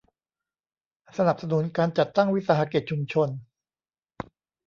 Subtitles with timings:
[1.17, 3.29] สนับสนุนการจัดตั้งวิสาหกิจชุมชน